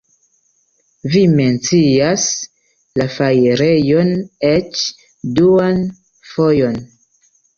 Vi 1.15 1.19
mencias 1.39 2.23
la 3.01 3.07
fajrejon 3.17 4.09
eĉ 4.53 4.81
duan 5.41 5.81
fojon. 6.33 6.83